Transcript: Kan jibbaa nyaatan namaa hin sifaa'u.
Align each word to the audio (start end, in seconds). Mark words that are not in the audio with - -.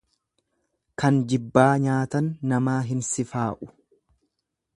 Kan 1.03 1.19
jibbaa 1.33 1.73
nyaatan 1.83 2.33
namaa 2.53 2.79
hin 2.89 3.05
sifaa'u. 3.13 3.71